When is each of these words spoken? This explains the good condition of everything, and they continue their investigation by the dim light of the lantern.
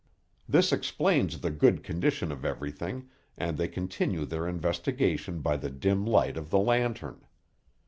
This 0.49 0.71
explains 0.71 1.41
the 1.41 1.51
good 1.51 1.83
condition 1.83 2.31
of 2.31 2.43
everything, 2.43 3.07
and 3.37 3.55
they 3.55 3.67
continue 3.67 4.25
their 4.25 4.47
investigation 4.47 5.41
by 5.41 5.57
the 5.57 5.69
dim 5.69 6.07
light 6.07 6.37
of 6.37 6.49
the 6.49 6.57
lantern. 6.57 7.23